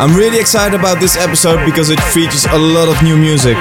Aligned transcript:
I'm 0.00 0.16
really 0.16 0.40
excited 0.40 0.80
about 0.80 0.98
this 0.98 1.14
episode 1.14 1.62
because 1.66 1.90
it 1.90 2.00
features 2.00 2.46
a 2.46 2.56
lot 2.56 2.88
of 2.88 3.02
new 3.02 3.18
music. 3.18 3.54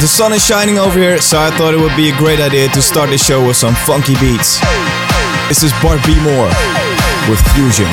The 0.00 0.06
sun 0.06 0.34
is 0.34 0.44
shining 0.44 0.76
over 0.76 0.98
here, 0.98 1.18
so 1.18 1.38
I 1.38 1.48
thought 1.56 1.72
it 1.72 1.80
would 1.80 1.96
be 1.96 2.10
a 2.10 2.16
great 2.18 2.40
idea 2.40 2.68
to 2.68 2.82
start 2.82 3.08
the 3.08 3.16
show 3.16 3.40
with 3.40 3.56
some 3.56 3.74
funky 3.74 4.12
beats. 4.20 4.60
This 5.48 5.62
is 5.62 5.72
Bart 5.80 6.04
B. 6.04 6.12
More 6.20 6.52
with 7.32 7.40
Fusion. 7.56 7.88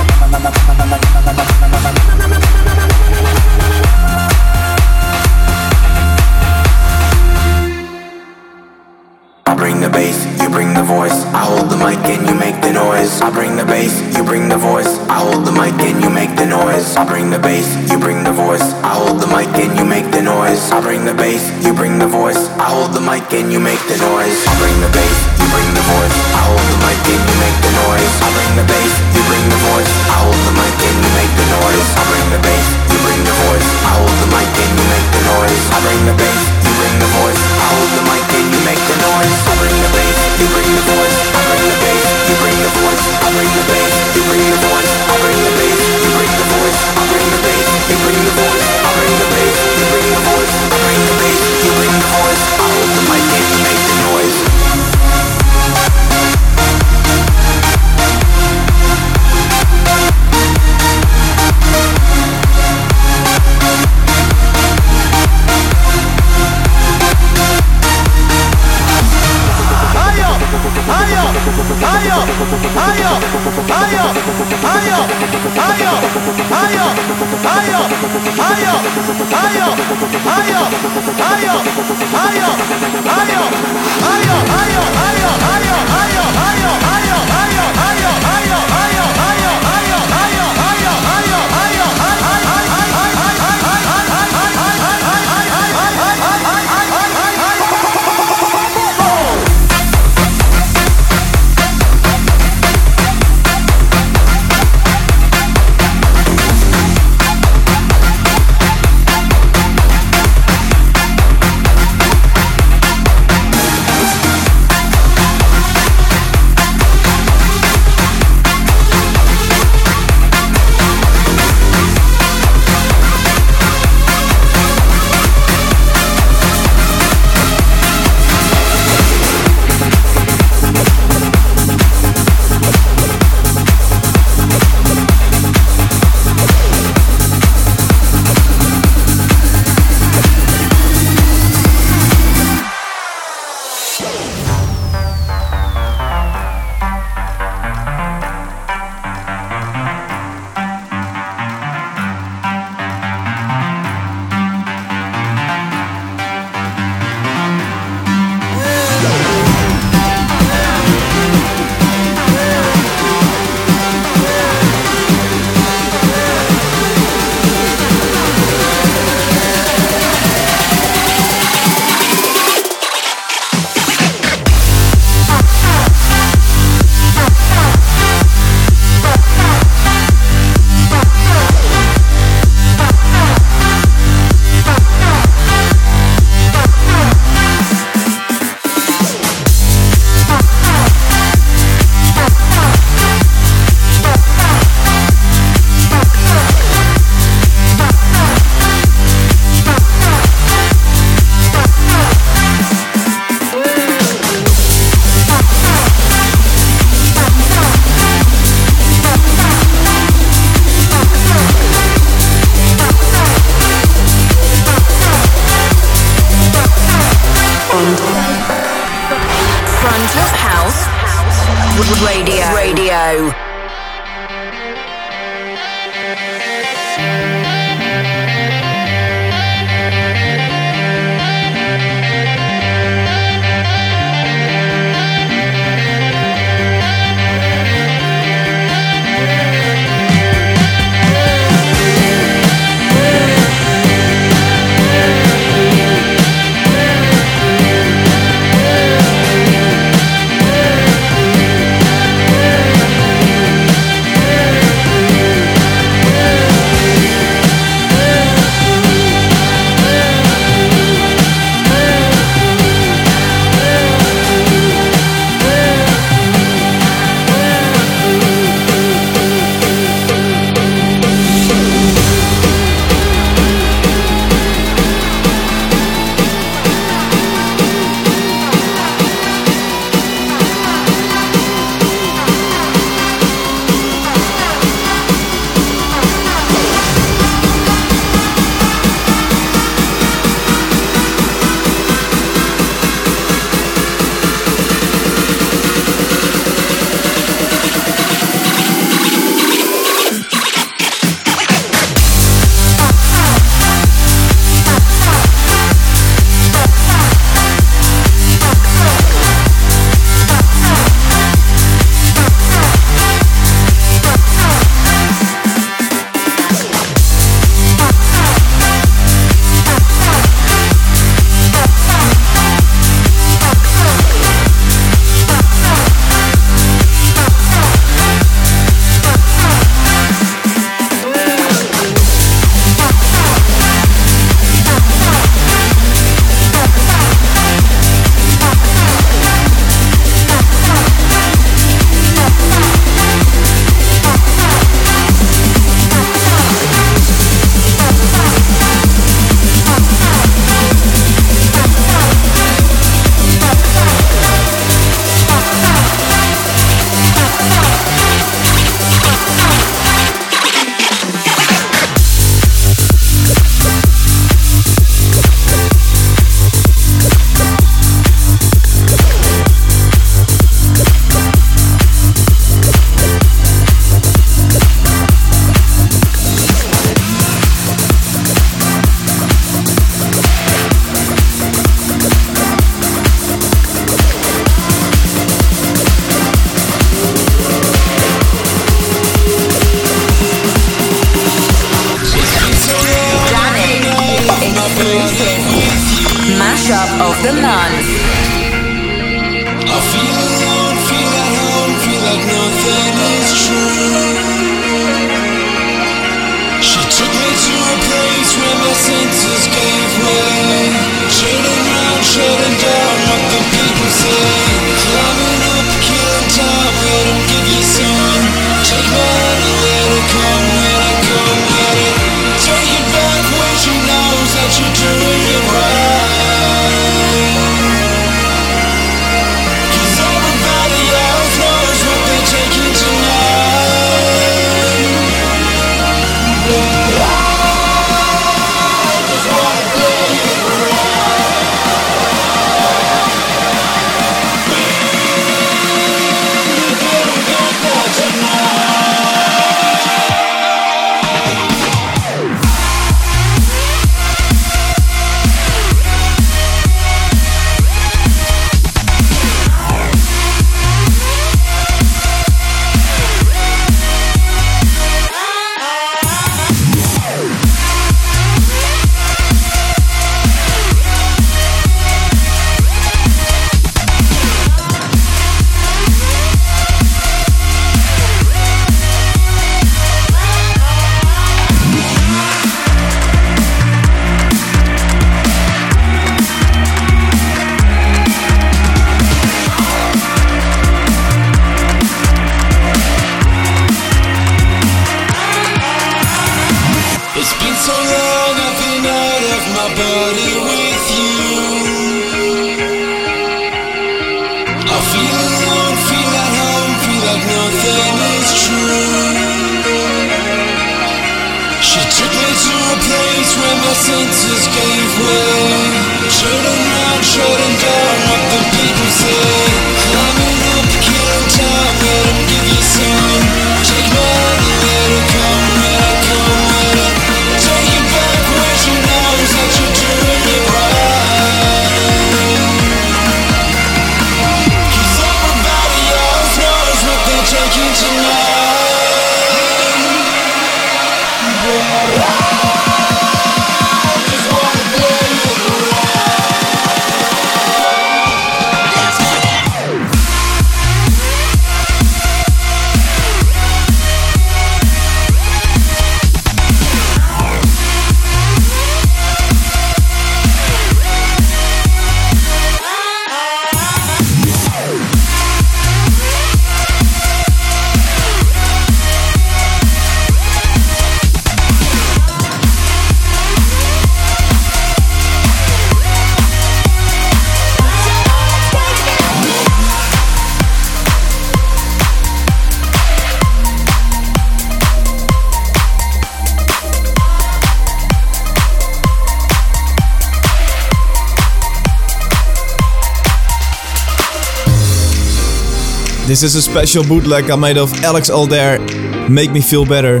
This 596.16 596.34
is 596.34 596.34
a 596.36 596.40
special 596.40 596.82
bootleg 596.82 597.30
I 597.30 597.36
made 597.36 597.58
of 597.58 597.70
Alex 597.84 598.08
Adair, 598.08 598.58
Make 599.06 599.32
Me 599.32 599.42
Feel 599.42 599.66
Better. 599.66 600.00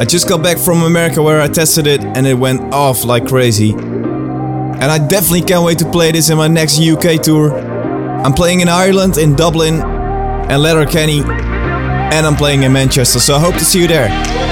I 0.00 0.06
just 0.06 0.26
got 0.26 0.42
back 0.42 0.56
from 0.56 0.82
America 0.84 1.22
where 1.22 1.38
I 1.38 1.48
tested 1.48 1.86
it 1.86 2.00
and 2.00 2.26
it 2.26 2.32
went 2.32 2.72
off 2.72 3.04
like 3.04 3.28
crazy. 3.28 3.72
And 3.72 4.84
I 4.84 4.96
definitely 4.96 5.42
can't 5.42 5.62
wait 5.62 5.78
to 5.80 5.90
play 5.90 6.12
this 6.12 6.30
in 6.30 6.38
my 6.38 6.48
next 6.48 6.80
UK 6.80 7.20
tour. 7.20 7.52
I'm 7.54 8.32
playing 8.32 8.60
in 8.60 8.70
Ireland, 8.70 9.18
in 9.18 9.36
Dublin, 9.36 9.82
and 9.82 10.62
Letterkenny, 10.62 11.20
and 11.20 12.26
I'm 12.26 12.36
playing 12.36 12.62
in 12.62 12.72
Manchester, 12.72 13.20
so 13.20 13.34
I 13.34 13.38
hope 13.38 13.56
to 13.56 13.64
see 13.66 13.82
you 13.82 13.86
there. 13.86 14.49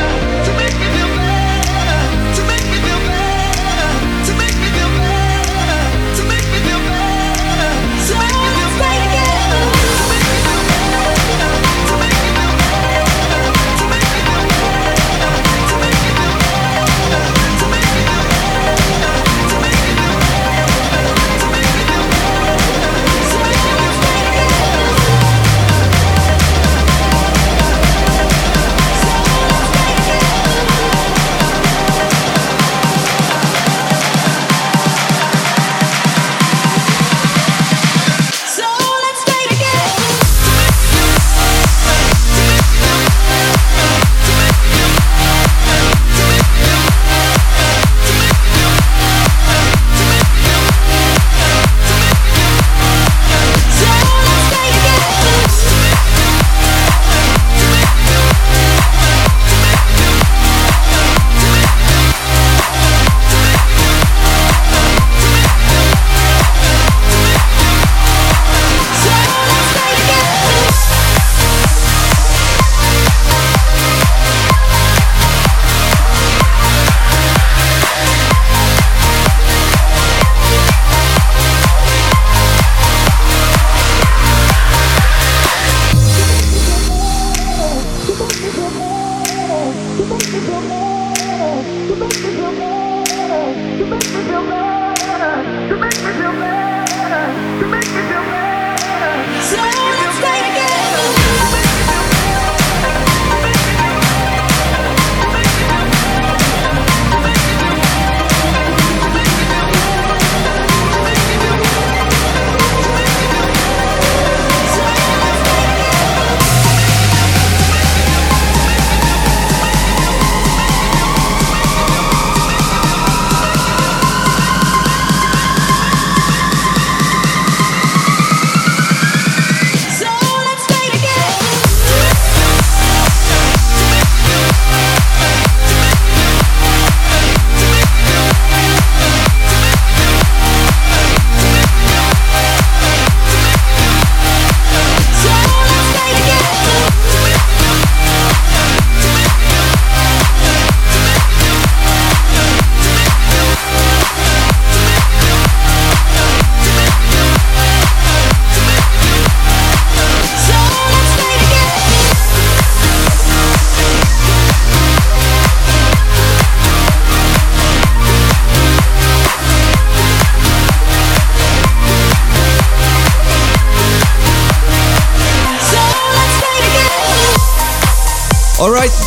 To 92.08 92.14
make 92.14 92.24
me 92.24 92.30
feel 92.36 92.52
better. 92.52 93.78
To 93.78 93.84
make 93.84 94.12
me 94.14 96.10
feel 96.14 96.32
better. 96.32 97.32
To 97.58 97.66
make 97.68 97.84
me 97.84 98.02
feel 98.08 98.22
better. 98.24 98.37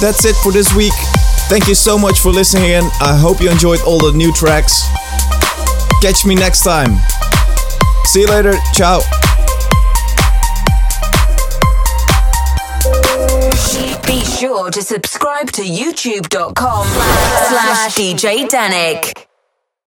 That's 0.01 0.25
it 0.25 0.35
for 0.37 0.51
this 0.51 0.73
week. 0.73 0.93
Thank 1.47 1.67
you 1.67 1.75
so 1.75 1.95
much 1.95 2.21
for 2.21 2.29
listening 2.31 2.71
in. 2.71 2.83
I 3.01 3.15
hope 3.15 3.39
you 3.39 3.51
enjoyed 3.51 3.81
all 3.81 3.99
the 3.99 4.11
new 4.17 4.33
tracks. 4.33 4.81
Catch 6.01 6.25
me 6.25 6.33
next 6.33 6.63
time. 6.63 6.97
See 8.05 8.21
you 8.21 8.27
later. 8.27 8.53
Ciao. 8.73 9.01
Be 14.07 14.25
sure 14.25 14.71
to 14.71 14.81
subscribe 14.81 15.51
to 15.51 15.61
youtube.com 15.61 16.87
slash 16.87 17.95
DJ 17.95 18.49
Danic. 18.49 19.20